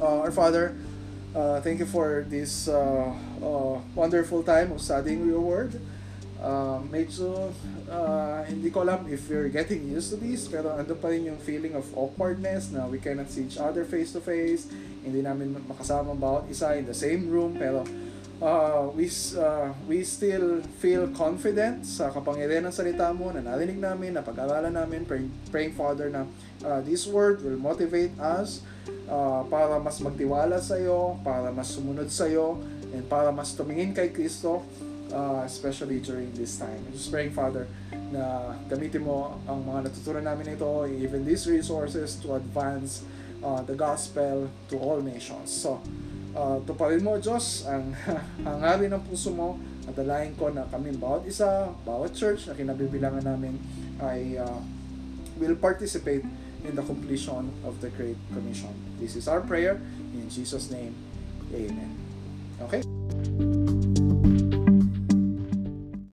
[0.00, 0.76] Uh, our Father,
[1.34, 5.80] uh, thank you for this uh, uh, wonderful time of studying your word.
[6.42, 7.54] uh, medyo
[7.86, 11.38] uh, hindi ko alam if you're getting used to this pero ando pa rin yung
[11.38, 14.66] feeling of awkwardness na we cannot see each other face to face
[15.06, 17.86] hindi namin makasama bawat isa in the same room pero
[18.42, 19.06] uh, we
[19.38, 24.74] uh, we still feel confident sa kapangyarihan ng salita mo na narinig namin, na pag-aralan
[24.74, 26.26] namin, praying, praying Father na
[26.64, 28.62] uh, this word will motivate us
[29.10, 32.58] uh, para mas magtiwala sa iyo, para mas sumunod sa iyo,
[32.92, 34.62] and para mas tumingin kay Kristo
[35.12, 36.80] uh, especially during this time.
[36.88, 37.68] I'm just praying, Father,
[38.10, 43.04] na gamitin mo ang mga natutunan namin ito, even these resources to advance
[43.44, 45.52] uh, the gospel to all nations.
[45.52, 45.80] So,
[46.32, 47.92] uh, tuparin mo, Diyos, ang
[48.48, 53.22] hangarin ng puso mo at dalahin ko na kami bawat isa, bawat church na kinabibilangan
[53.22, 53.60] namin
[54.00, 54.60] ay uh,
[55.36, 56.24] will participate
[56.64, 58.70] In the completion of the Great Commission.
[59.00, 59.80] This is our prayer.
[60.14, 60.94] In Jesus' name,
[61.52, 61.98] amen.
[62.62, 62.82] Okay?